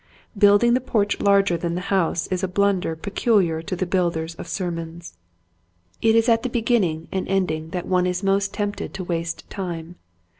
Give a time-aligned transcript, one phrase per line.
[0.35, 4.47] Building the porch larger than the house is a blunder peculiar to the builders of
[4.47, 5.15] sermons.
[6.01, 9.03] It is at the beginning and ending that Foolishness, 153 one is most tempted to
[9.03, 9.97] waste time.